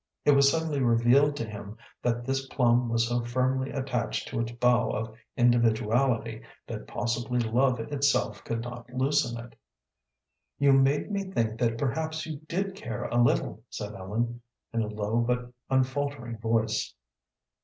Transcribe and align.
It 0.25 0.31
was 0.31 0.49
suddenly 0.49 0.79
revealed 0.79 1.35
to 1.35 1.47
him 1.47 1.77
that 2.01 2.25
this 2.25 2.47
plum 2.47 2.89
was 2.89 3.07
so 3.07 3.23
firmly 3.23 3.69
attached 3.69 4.27
to 4.29 4.39
its 4.39 4.51
bough 4.53 4.89
of 4.89 5.15
individuality 5.37 6.41
that 6.65 6.87
possibly 6.87 7.37
love 7.39 7.79
itself 7.79 8.43
could 8.43 8.61
not 8.63 8.89
loosen 8.91 9.39
it. 9.39 9.53
"You 10.57 10.73
made 10.73 11.11
me 11.11 11.25
think 11.25 11.59
that 11.59 11.77
perhaps 11.77 12.25
you 12.25 12.37
did 12.49 12.73
care 12.73 13.03
a 13.09 13.21
little," 13.21 13.61
said 13.69 13.93
Ellen, 13.93 14.41
in 14.73 14.81
a 14.81 14.87
low 14.87 15.17
but 15.21 15.53
unfaltering 15.69 16.39
voice. 16.39 16.95